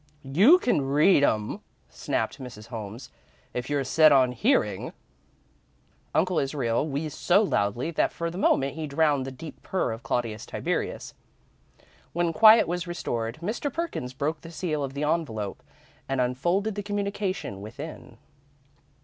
"You 0.23 0.57
can 0.57 0.81
read 0.81 1.23
'em," 1.23 1.61
snapped 1.87 2.39
Mrs. 2.39 2.69
Holmes, 2.69 3.11
"if 3.53 3.69
you're 3.69 3.83
set 3.83 4.11
on 4.11 4.31
hearing." 4.31 4.93
Uncle 6.15 6.39
Israel 6.39 6.87
wheezed 6.87 7.19
so 7.19 7.43
loudly 7.43 7.91
that 7.91 8.11
for 8.11 8.31
the 8.31 8.37
moment 8.39 8.73
he 8.73 8.87
drowned 8.87 9.27
the 9.27 9.31
deep 9.31 9.61
purr 9.61 9.91
of 9.91 10.01
Claudius 10.01 10.47
Tiberius. 10.47 11.13
When 12.13 12.33
quiet 12.33 12.67
was 12.67 12.87
restored, 12.87 13.37
Mr. 13.43 13.71
Perkins 13.71 14.13
broke 14.13 14.41
the 14.41 14.49
seal 14.49 14.83
of 14.83 14.95
the 14.95 15.03
envelope 15.03 15.61
and 16.09 16.19
unfolded 16.19 16.73
the 16.73 16.81
communication 16.81 17.61
within. 17.61 18.17